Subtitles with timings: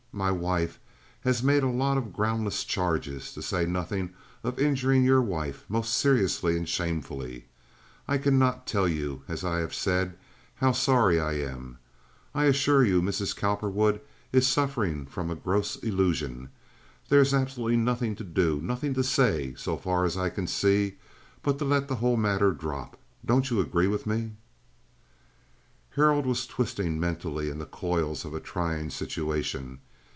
[0.13, 0.77] My wife
[1.21, 5.93] has made a lot of groundless charges, to say nothing of injuring your wife most
[5.93, 7.45] seriously and shamefully.
[8.09, 10.17] I cannot tell you, as I have said,
[10.55, 11.77] how sorry I am.
[12.35, 13.33] I assure you Mrs.
[13.33, 14.01] Cowperwood
[14.33, 16.49] is suffering from a gross illusion.
[17.07, 20.97] There is absolutely nothing to do, nothing to say, so far as I can see,
[21.41, 22.97] but to let the whole matter drop.
[23.25, 24.33] Don't you agree with me?"
[25.91, 29.79] Harold was twisting mentally in the coils of a trying situation.